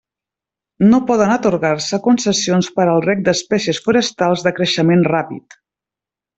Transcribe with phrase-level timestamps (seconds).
[0.93, 5.63] No poden atorgar-se concessions per al reg d'espècies forestals de creixement ràpid.